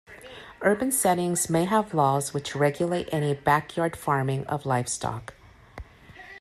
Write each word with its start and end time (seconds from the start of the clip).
Urban 0.63 0.91
settings 0.91 1.47
may 1.47 1.65
have 1.65 1.93
laws 1.93 2.33
which 2.33 2.55
regulate 2.55 3.07
any 3.11 3.35
backyard 3.35 3.95
farming 3.95 4.47
of 4.47 4.65
livestock. 4.65 5.35